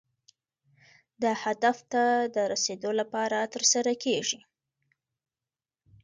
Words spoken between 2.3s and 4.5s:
د رسیدو لپاره ترسره کیږي.